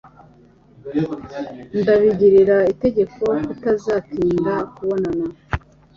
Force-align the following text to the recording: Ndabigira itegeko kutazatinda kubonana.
Ndabigira 1.79 2.57
itegeko 2.73 3.23
kutazatinda 3.47 4.53
kubonana. 4.75 5.25